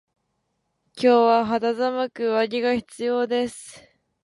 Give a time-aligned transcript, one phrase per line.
[0.97, 3.87] 今日は肌寒く上着が必要です。